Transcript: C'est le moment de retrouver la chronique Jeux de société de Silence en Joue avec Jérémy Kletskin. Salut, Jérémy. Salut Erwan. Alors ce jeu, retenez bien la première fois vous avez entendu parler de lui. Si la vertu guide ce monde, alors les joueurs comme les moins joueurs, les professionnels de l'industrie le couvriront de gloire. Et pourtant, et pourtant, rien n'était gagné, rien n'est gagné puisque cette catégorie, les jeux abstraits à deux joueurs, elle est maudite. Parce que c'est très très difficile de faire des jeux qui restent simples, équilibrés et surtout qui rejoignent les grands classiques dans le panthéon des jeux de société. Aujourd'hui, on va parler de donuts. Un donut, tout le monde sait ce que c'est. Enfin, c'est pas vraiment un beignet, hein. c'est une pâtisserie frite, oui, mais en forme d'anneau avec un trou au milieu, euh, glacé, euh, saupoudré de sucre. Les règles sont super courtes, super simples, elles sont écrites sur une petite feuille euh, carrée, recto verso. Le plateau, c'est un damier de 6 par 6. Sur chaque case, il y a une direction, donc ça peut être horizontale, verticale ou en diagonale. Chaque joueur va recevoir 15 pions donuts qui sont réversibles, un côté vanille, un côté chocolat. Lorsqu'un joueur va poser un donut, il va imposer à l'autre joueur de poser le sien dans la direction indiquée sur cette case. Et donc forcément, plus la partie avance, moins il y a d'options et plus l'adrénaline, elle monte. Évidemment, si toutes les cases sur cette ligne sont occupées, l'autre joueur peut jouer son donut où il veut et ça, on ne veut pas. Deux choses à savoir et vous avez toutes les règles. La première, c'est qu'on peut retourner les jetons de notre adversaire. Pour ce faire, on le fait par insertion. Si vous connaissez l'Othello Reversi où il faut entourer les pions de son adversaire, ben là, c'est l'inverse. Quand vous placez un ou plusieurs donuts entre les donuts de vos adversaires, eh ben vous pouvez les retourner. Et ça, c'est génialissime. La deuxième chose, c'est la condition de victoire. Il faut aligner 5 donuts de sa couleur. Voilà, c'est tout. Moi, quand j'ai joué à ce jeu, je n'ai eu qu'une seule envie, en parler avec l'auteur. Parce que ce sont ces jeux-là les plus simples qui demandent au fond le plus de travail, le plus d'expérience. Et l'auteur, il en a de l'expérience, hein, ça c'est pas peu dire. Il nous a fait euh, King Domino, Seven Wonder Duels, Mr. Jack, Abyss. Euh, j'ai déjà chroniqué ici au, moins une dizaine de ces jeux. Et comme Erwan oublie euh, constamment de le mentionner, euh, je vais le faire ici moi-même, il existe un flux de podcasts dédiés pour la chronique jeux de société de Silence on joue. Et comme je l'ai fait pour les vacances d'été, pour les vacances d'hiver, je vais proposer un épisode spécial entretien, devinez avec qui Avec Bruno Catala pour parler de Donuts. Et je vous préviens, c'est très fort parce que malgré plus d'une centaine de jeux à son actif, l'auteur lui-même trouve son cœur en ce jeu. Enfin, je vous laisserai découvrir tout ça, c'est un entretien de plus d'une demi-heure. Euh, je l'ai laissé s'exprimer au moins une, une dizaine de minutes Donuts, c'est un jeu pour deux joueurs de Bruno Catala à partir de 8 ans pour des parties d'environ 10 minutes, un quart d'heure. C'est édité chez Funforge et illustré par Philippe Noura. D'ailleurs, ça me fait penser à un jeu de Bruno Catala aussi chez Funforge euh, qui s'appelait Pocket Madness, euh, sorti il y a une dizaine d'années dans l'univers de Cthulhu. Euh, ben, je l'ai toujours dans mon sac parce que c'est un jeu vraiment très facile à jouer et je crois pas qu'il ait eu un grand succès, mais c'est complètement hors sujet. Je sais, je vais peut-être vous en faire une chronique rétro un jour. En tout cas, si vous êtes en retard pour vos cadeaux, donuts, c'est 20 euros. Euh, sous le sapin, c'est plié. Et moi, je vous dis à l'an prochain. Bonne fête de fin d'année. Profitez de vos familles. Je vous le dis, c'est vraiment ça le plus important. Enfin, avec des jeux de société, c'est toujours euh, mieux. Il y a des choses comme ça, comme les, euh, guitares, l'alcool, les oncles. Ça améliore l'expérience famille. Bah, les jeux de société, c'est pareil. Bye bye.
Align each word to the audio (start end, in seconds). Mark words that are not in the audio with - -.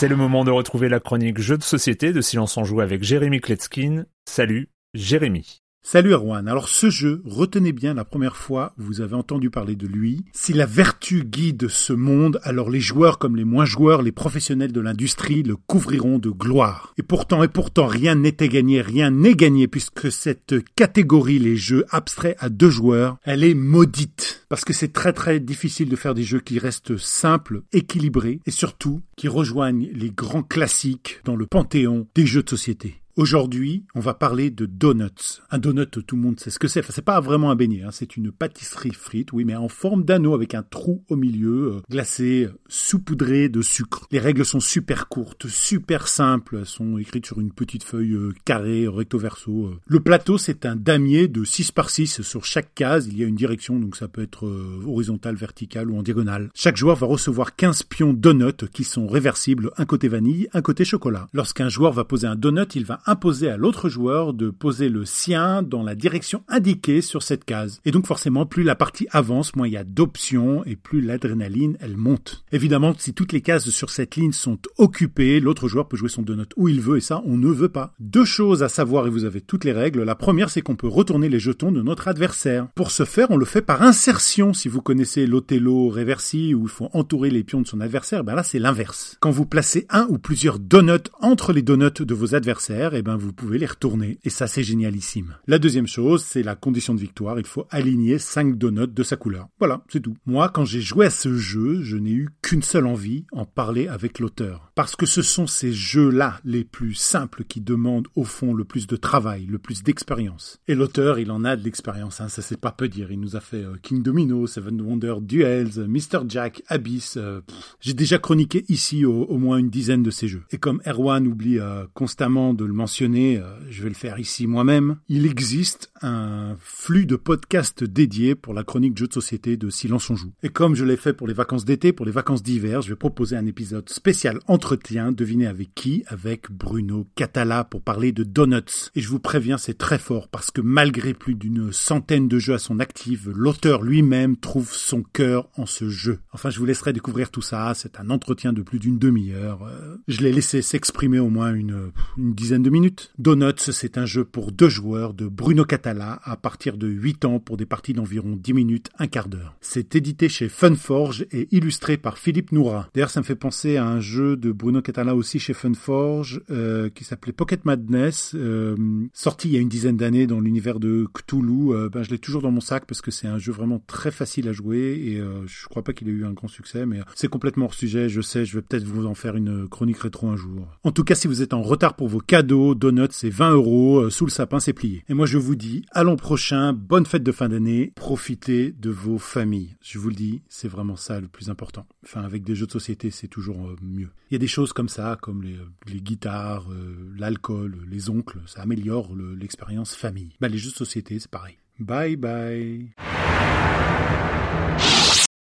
C'est 0.00 0.06
le 0.06 0.14
moment 0.14 0.44
de 0.44 0.52
retrouver 0.52 0.88
la 0.88 1.00
chronique 1.00 1.40
Jeux 1.40 1.58
de 1.58 1.64
société 1.64 2.12
de 2.12 2.20
Silence 2.20 2.56
en 2.56 2.62
Joue 2.62 2.80
avec 2.80 3.02
Jérémy 3.02 3.40
Kletskin. 3.40 4.04
Salut, 4.26 4.68
Jérémy. 4.94 5.60
Salut 5.82 6.12
Erwan. 6.12 6.46
Alors 6.46 6.68
ce 6.68 6.88
jeu, 6.88 7.20
retenez 7.24 7.72
bien 7.72 7.94
la 7.94 8.04
première 8.04 8.36
fois 8.36 8.74
vous 8.76 9.00
avez 9.00 9.16
entendu 9.16 9.50
parler 9.50 9.74
de 9.74 9.88
lui. 9.88 10.24
Si 10.32 10.52
la 10.52 10.66
vertu 10.66 11.24
guide 11.24 11.66
ce 11.66 11.92
monde, 11.92 12.38
alors 12.44 12.70
les 12.70 12.78
joueurs 12.78 13.18
comme 13.18 13.34
les 13.34 13.44
moins 13.44 13.64
joueurs, 13.64 14.02
les 14.02 14.12
professionnels 14.12 14.70
de 14.70 14.80
l'industrie 14.80 15.42
le 15.42 15.56
couvriront 15.56 16.20
de 16.20 16.30
gloire. 16.30 16.94
Et 16.96 17.02
pourtant, 17.02 17.42
et 17.42 17.48
pourtant, 17.48 17.88
rien 17.88 18.14
n'était 18.14 18.48
gagné, 18.48 18.82
rien 18.82 19.10
n'est 19.10 19.34
gagné 19.34 19.66
puisque 19.66 20.12
cette 20.12 20.54
catégorie, 20.76 21.40
les 21.40 21.56
jeux 21.56 21.84
abstraits 21.90 22.36
à 22.38 22.50
deux 22.50 22.70
joueurs, 22.70 23.16
elle 23.24 23.42
est 23.42 23.54
maudite. 23.54 24.37
Parce 24.48 24.64
que 24.64 24.72
c'est 24.72 24.92
très 24.92 25.12
très 25.12 25.40
difficile 25.40 25.88
de 25.88 25.96
faire 25.96 26.14
des 26.14 26.22
jeux 26.22 26.40
qui 26.40 26.58
restent 26.58 26.96
simples, 26.96 27.62
équilibrés 27.72 28.40
et 28.46 28.50
surtout 28.50 29.02
qui 29.16 29.28
rejoignent 29.28 29.90
les 29.92 30.10
grands 30.10 30.42
classiques 30.42 31.20
dans 31.24 31.36
le 31.36 31.46
panthéon 31.46 32.06
des 32.14 32.26
jeux 32.26 32.42
de 32.42 32.50
société. 32.50 33.02
Aujourd'hui, 33.18 33.82
on 33.96 34.00
va 34.00 34.14
parler 34.14 34.48
de 34.48 34.64
donuts. 34.64 35.40
Un 35.50 35.58
donut, 35.58 35.90
tout 35.90 36.14
le 36.14 36.22
monde 36.22 36.38
sait 36.38 36.50
ce 36.50 36.60
que 36.60 36.68
c'est. 36.68 36.78
Enfin, 36.78 36.92
c'est 36.94 37.02
pas 37.02 37.18
vraiment 37.18 37.50
un 37.50 37.56
beignet, 37.56 37.82
hein. 37.82 37.90
c'est 37.90 38.16
une 38.16 38.30
pâtisserie 38.30 38.92
frite, 38.92 39.32
oui, 39.32 39.44
mais 39.44 39.56
en 39.56 39.68
forme 39.68 40.04
d'anneau 40.04 40.34
avec 40.34 40.54
un 40.54 40.62
trou 40.62 41.02
au 41.08 41.16
milieu, 41.16 41.72
euh, 41.72 41.80
glacé, 41.90 42.44
euh, 42.44 42.52
saupoudré 42.68 43.48
de 43.48 43.60
sucre. 43.60 44.06
Les 44.12 44.20
règles 44.20 44.44
sont 44.44 44.60
super 44.60 45.08
courtes, 45.08 45.48
super 45.48 46.06
simples, 46.06 46.58
elles 46.60 46.66
sont 46.66 46.96
écrites 46.96 47.26
sur 47.26 47.40
une 47.40 47.50
petite 47.50 47.82
feuille 47.82 48.12
euh, 48.12 48.32
carrée, 48.44 48.86
recto 48.86 49.18
verso. 49.18 49.74
Le 49.84 49.98
plateau, 49.98 50.38
c'est 50.38 50.64
un 50.64 50.76
damier 50.76 51.26
de 51.26 51.42
6 51.42 51.72
par 51.72 51.90
6. 51.90 52.22
Sur 52.22 52.44
chaque 52.44 52.72
case, 52.76 53.08
il 53.08 53.18
y 53.18 53.24
a 53.24 53.26
une 53.26 53.34
direction, 53.34 53.80
donc 53.80 53.96
ça 53.96 54.06
peut 54.06 54.22
être 54.22 54.48
horizontale, 54.86 55.34
verticale 55.34 55.90
ou 55.90 55.98
en 55.98 56.04
diagonale. 56.04 56.50
Chaque 56.54 56.76
joueur 56.76 56.94
va 56.94 57.08
recevoir 57.08 57.56
15 57.56 57.82
pions 57.82 58.12
donuts 58.12 58.68
qui 58.72 58.84
sont 58.84 59.08
réversibles, 59.08 59.72
un 59.76 59.86
côté 59.86 60.06
vanille, 60.06 60.46
un 60.52 60.62
côté 60.62 60.84
chocolat. 60.84 61.26
Lorsqu'un 61.32 61.68
joueur 61.68 61.92
va 61.92 62.04
poser 62.04 62.28
un 62.28 62.36
donut, 62.36 62.76
il 62.76 62.84
va 62.84 63.00
imposer 63.08 63.48
à 63.48 63.56
l'autre 63.56 63.88
joueur 63.88 64.34
de 64.34 64.50
poser 64.50 64.88
le 64.88 65.04
sien 65.04 65.62
dans 65.62 65.82
la 65.82 65.94
direction 65.94 66.42
indiquée 66.46 67.00
sur 67.00 67.22
cette 67.22 67.44
case. 67.44 67.80
Et 67.84 67.90
donc 67.90 68.06
forcément, 68.06 68.46
plus 68.46 68.62
la 68.62 68.74
partie 68.74 69.06
avance, 69.10 69.56
moins 69.56 69.66
il 69.66 69.72
y 69.72 69.76
a 69.78 69.84
d'options 69.84 70.64
et 70.66 70.76
plus 70.76 71.00
l'adrénaline, 71.00 71.76
elle 71.80 71.96
monte. 71.96 72.44
Évidemment, 72.52 72.94
si 72.98 73.14
toutes 73.14 73.32
les 73.32 73.40
cases 73.40 73.70
sur 73.70 73.90
cette 73.90 74.16
ligne 74.16 74.32
sont 74.32 74.58
occupées, 74.76 75.40
l'autre 75.40 75.68
joueur 75.68 75.88
peut 75.88 75.96
jouer 75.96 76.08
son 76.08 76.22
donut 76.22 76.48
où 76.56 76.68
il 76.68 76.80
veut 76.80 76.98
et 76.98 77.00
ça, 77.00 77.22
on 77.24 77.38
ne 77.38 77.48
veut 77.48 77.70
pas. 77.70 77.94
Deux 77.98 78.24
choses 78.24 78.62
à 78.62 78.68
savoir 78.68 79.06
et 79.06 79.10
vous 79.10 79.24
avez 79.24 79.40
toutes 79.40 79.64
les 79.64 79.72
règles. 79.72 80.02
La 80.02 80.14
première, 80.14 80.50
c'est 80.50 80.60
qu'on 80.60 80.76
peut 80.76 80.88
retourner 80.88 81.28
les 81.28 81.38
jetons 81.38 81.72
de 81.72 81.82
notre 81.82 82.08
adversaire. 82.08 82.68
Pour 82.74 82.90
ce 82.90 83.04
faire, 83.04 83.30
on 83.30 83.36
le 83.36 83.44
fait 83.44 83.62
par 83.62 83.82
insertion. 83.82 84.52
Si 84.52 84.68
vous 84.68 84.82
connaissez 84.82 85.26
l'Othello 85.26 85.88
Reversi 85.88 86.54
où 86.54 86.64
il 86.64 86.68
faut 86.68 86.90
entourer 86.92 87.30
les 87.30 87.44
pions 87.44 87.62
de 87.62 87.66
son 87.66 87.80
adversaire, 87.80 88.24
ben 88.24 88.34
là, 88.34 88.42
c'est 88.42 88.58
l'inverse. 88.58 89.16
Quand 89.20 89.30
vous 89.30 89.46
placez 89.46 89.86
un 89.88 90.06
ou 90.10 90.18
plusieurs 90.18 90.58
donuts 90.58 91.10
entre 91.20 91.52
les 91.52 91.62
donuts 91.62 92.04
de 92.04 92.14
vos 92.14 92.34
adversaires, 92.34 92.94
eh 92.98 93.02
ben 93.02 93.16
vous 93.16 93.32
pouvez 93.32 93.58
les 93.58 93.66
retourner. 93.66 94.18
Et 94.24 94.30
ça, 94.30 94.46
c'est 94.46 94.62
génialissime. 94.62 95.36
La 95.46 95.58
deuxième 95.58 95.86
chose, 95.86 96.24
c'est 96.24 96.42
la 96.42 96.56
condition 96.56 96.94
de 96.94 97.00
victoire. 97.00 97.38
Il 97.38 97.46
faut 97.46 97.66
aligner 97.70 98.18
5 98.18 98.56
donuts 98.56 98.88
de 98.88 99.02
sa 99.02 99.16
couleur. 99.16 99.48
Voilà, 99.58 99.82
c'est 99.88 100.00
tout. 100.00 100.16
Moi, 100.26 100.48
quand 100.48 100.64
j'ai 100.64 100.80
joué 100.80 101.06
à 101.06 101.10
ce 101.10 101.36
jeu, 101.36 101.82
je 101.82 101.96
n'ai 101.96 102.12
eu 102.12 102.28
qu'une 102.42 102.62
seule 102.62 102.86
envie, 102.86 103.24
en 103.32 103.44
parler 103.44 103.88
avec 103.88 104.18
l'auteur. 104.18 104.72
Parce 104.74 104.96
que 104.96 105.06
ce 105.06 105.22
sont 105.22 105.46
ces 105.46 105.72
jeux-là 105.72 106.40
les 106.44 106.64
plus 106.64 106.94
simples 106.94 107.44
qui 107.44 107.60
demandent 107.60 108.08
au 108.16 108.24
fond 108.24 108.52
le 108.52 108.64
plus 108.64 108.86
de 108.86 108.96
travail, 108.96 109.46
le 109.46 109.58
plus 109.58 109.82
d'expérience. 109.82 110.58
Et 110.68 110.74
l'auteur, 110.74 111.18
il 111.18 111.30
en 111.30 111.44
a 111.44 111.56
de 111.56 111.64
l'expérience, 111.64 112.20
hein, 112.20 112.28
ça 112.28 112.42
c'est 112.42 112.60
pas 112.60 112.72
peu 112.72 112.88
dire. 112.88 113.12
Il 113.12 113.20
nous 113.20 113.36
a 113.36 113.40
fait 113.40 113.64
euh, 113.64 113.76
King 113.82 114.02
Domino, 114.02 114.46
Seven 114.46 114.80
Wonder 114.80 115.14
Duels, 115.20 115.86
Mr. 115.86 116.20
Jack, 116.28 116.62
Abyss. 116.68 117.16
Euh, 117.16 117.40
j'ai 117.80 117.94
déjà 117.94 118.18
chroniqué 118.18 118.64
ici 118.68 119.04
au, 119.04 119.38
moins 119.38 119.58
une 119.58 119.70
dizaine 119.70 120.02
de 120.02 120.10
ces 120.10 120.28
jeux. 120.28 120.42
Et 120.50 120.58
comme 120.58 120.80
Erwan 120.86 121.26
oublie 121.26 121.58
euh, 121.58 121.86
constamment 121.94 122.54
de 122.54 122.64
le 122.64 122.72
mentionner, 122.72 122.87
euh, 123.02 123.40
je 123.70 123.82
vais 123.82 123.88
le 123.88 123.94
faire 123.94 124.18
ici 124.18 124.46
moi-même, 124.46 124.96
il 125.08 125.26
existe 125.26 125.90
un 126.02 126.56
flux 126.60 127.06
de 127.06 127.16
podcasts 127.16 127.84
dédiés 127.84 128.34
pour 128.34 128.54
la 128.54 128.64
chronique 128.64 128.96
jeux 128.96 129.08
de 129.08 129.12
société 129.12 129.56
de 129.56 129.70
Silence 129.70 130.10
on 130.10 130.16
joue. 130.16 130.32
Et 130.42 130.48
comme 130.48 130.74
je 130.74 130.84
l'ai 130.84 130.96
fait 130.96 131.12
pour 131.12 131.26
les 131.26 131.34
vacances 131.34 131.64
d'été, 131.64 131.92
pour 131.92 132.06
les 132.06 132.12
vacances 132.12 132.42
d'hiver, 132.42 132.82
je 132.82 132.90
vais 132.90 132.96
proposer 132.96 133.36
un 133.36 133.46
épisode 133.46 133.88
spécial 133.88 134.38
entretien, 134.46 135.12
devinez 135.12 135.46
avec 135.46 135.74
qui 135.74 136.04
Avec 136.06 136.50
Bruno 136.50 137.06
Catala 137.14 137.64
pour 137.64 137.82
parler 137.82 138.12
de 138.12 138.24
Donuts. 138.24 138.90
Et 138.94 139.00
je 139.00 139.08
vous 139.08 139.18
préviens, 139.18 139.58
c'est 139.58 139.78
très 139.78 139.98
fort 139.98 140.28
parce 140.28 140.50
que 140.50 140.60
malgré 140.60 141.14
plus 141.14 141.34
d'une 141.34 141.72
centaine 141.72 142.28
de 142.28 142.38
jeux 142.38 142.54
à 142.54 142.58
son 142.58 142.80
actif, 142.80 143.26
l'auteur 143.26 143.82
lui-même 143.82 144.36
trouve 144.36 144.72
son 144.72 145.02
cœur 145.02 145.48
en 145.56 145.66
ce 145.66 145.88
jeu. 145.88 146.20
Enfin, 146.32 146.50
je 146.50 146.58
vous 146.58 146.66
laisserai 146.66 146.92
découvrir 146.92 147.30
tout 147.30 147.42
ça, 147.42 147.72
c'est 147.74 148.00
un 148.00 148.10
entretien 148.10 148.52
de 148.52 148.62
plus 148.62 148.78
d'une 148.78 148.98
demi-heure. 148.98 149.62
Euh, 149.64 149.96
je 150.08 150.20
l'ai 150.20 150.32
laissé 150.32 150.62
s'exprimer 150.62 151.18
au 151.18 151.28
moins 151.28 151.52
une, 151.54 151.90
une 152.16 152.34
dizaine 152.34 152.62
de 152.62 152.67
minutes 152.70 153.12
Donuts, 153.18 153.52
c'est 153.72 153.98
un 153.98 154.06
jeu 154.06 154.24
pour 154.24 154.52
deux 154.52 154.68
joueurs 154.68 155.14
de 155.14 155.26
Bruno 155.26 155.64
Catala 155.64 156.20
à 156.24 156.36
partir 156.36 156.76
de 156.76 156.88
8 156.88 157.24
ans 157.24 157.40
pour 157.40 157.56
des 157.56 157.66
parties 157.66 157.92
d'environ 157.92 158.36
10 158.36 158.52
minutes, 158.52 158.90
un 158.98 159.06
quart 159.06 159.28
d'heure. 159.28 159.56
C'est 159.60 159.94
édité 159.94 160.28
chez 160.28 160.48
Funforge 160.48 161.26
et 161.32 161.48
illustré 161.50 161.96
par 161.96 162.18
Philippe 162.18 162.52
Noura. 162.52 162.88
D'ailleurs, 162.94 163.10
ça 163.10 163.20
me 163.20 163.24
fait 163.24 163.34
penser 163.34 163.76
à 163.76 163.86
un 163.86 164.00
jeu 164.00 164.36
de 164.36 164.52
Bruno 164.52 164.82
Catala 164.82 165.14
aussi 165.14 165.38
chez 165.38 165.54
Funforge 165.54 166.42
euh, 166.50 166.90
qui 166.90 167.04
s'appelait 167.04 167.32
Pocket 167.32 167.64
Madness, 167.64 168.32
euh, 168.34 168.76
sorti 169.12 169.48
il 169.48 169.54
y 169.54 169.56
a 169.56 169.60
une 169.60 169.68
dizaine 169.68 169.96
d'années 169.96 170.26
dans 170.26 170.40
l'univers 170.40 170.80
de 170.80 171.06
Cthulhu. 171.12 171.72
Euh, 171.72 171.88
ben, 171.88 172.02
je 172.02 172.10
l'ai 172.10 172.18
toujours 172.18 172.42
dans 172.42 172.50
mon 172.50 172.60
sac 172.60 172.86
parce 172.86 173.00
que 173.00 173.10
c'est 173.10 173.28
un 173.28 173.38
jeu 173.38 173.52
vraiment 173.52 173.82
très 173.86 174.10
facile 174.10 174.48
à 174.48 174.52
jouer 174.52 174.78
et 174.78 175.22
je 175.46 175.68
crois 175.68 175.82
pas 175.82 175.92
qu'il 175.92 176.08
ait 176.08 176.12
eu 176.12 176.24
un 176.24 176.32
grand 176.32 176.48
succès, 176.48 176.86
mais 176.86 177.00
c'est 177.14 177.28
complètement 177.28 177.66
hors 177.66 177.74
sujet. 177.74 178.08
Je 178.08 178.20
sais, 178.20 178.44
je 178.44 178.56
vais 178.56 178.62
peut-être 178.62 178.84
vous 178.84 179.06
en 179.06 179.14
faire 179.14 179.36
une 179.36 179.68
chronique 179.68 179.98
rétro 179.98 180.28
un 180.28 180.36
jour. 180.36 180.66
En 180.84 180.92
tout 180.92 181.04
cas, 181.04 181.14
si 181.14 181.28
vous 181.28 181.42
êtes 181.42 181.54
en 181.54 181.62
retard 181.62 181.94
pour 181.94 182.08
vos 182.08 182.20
cadeaux, 182.20 182.57
donuts, 182.74 183.08
c'est 183.10 183.30
20 183.30 183.52
euros. 183.52 183.98
Euh, 184.00 184.10
sous 184.10 184.24
le 184.24 184.30
sapin, 184.30 184.60
c'est 184.60 184.72
plié. 184.72 185.04
Et 185.08 185.14
moi, 185.14 185.26
je 185.26 185.38
vous 185.38 185.54
dis 185.56 185.84
à 185.92 186.04
l'an 186.04 186.16
prochain. 186.16 186.72
Bonne 186.72 187.06
fête 187.06 187.22
de 187.22 187.32
fin 187.32 187.48
d'année. 187.48 187.92
Profitez 187.94 188.72
de 188.72 188.90
vos 188.90 189.18
familles. 189.18 189.76
Je 189.82 189.98
vous 189.98 190.08
le 190.08 190.14
dis, 190.14 190.42
c'est 190.48 190.68
vraiment 190.68 190.96
ça 190.96 191.20
le 191.20 191.28
plus 191.28 191.50
important. 191.50 191.86
Enfin, 192.04 192.22
avec 192.22 192.44
des 192.44 192.54
jeux 192.54 192.66
de 192.66 192.72
société, 192.72 193.10
c'est 193.10 193.28
toujours 193.28 193.68
euh, 193.68 193.76
mieux. 193.82 194.10
Il 194.30 194.34
y 194.34 194.36
a 194.36 194.38
des 194.38 194.46
choses 194.46 194.72
comme 194.72 194.88
ça, 194.88 195.16
comme 195.20 195.42
les, 195.42 195.56
euh, 195.56 196.00
guitares, 196.00 196.68
l'alcool, 197.16 197.76
les 197.90 198.10
oncles. 198.10 198.40
Ça 198.46 198.62
améliore 198.62 199.14
l'expérience 199.14 199.94
famille. 199.94 200.34
Bah, 200.40 200.48
les 200.48 200.58
jeux 200.58 200.70
de 200.70 200.76
société, 200.76 201.18
c'est 201.18 201.30
pareil. 201.30 201.56
Bye 201.78 202.16
bye. 202.16 202.90